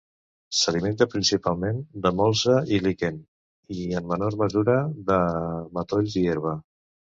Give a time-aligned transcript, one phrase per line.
[0.59, 3.21] S'alimenta principalment de molsa i liquen
[3.77, 4.81] i, en menor mesura,
[5.13, 5.21] de
[5.79, 6.59] matolls i herba.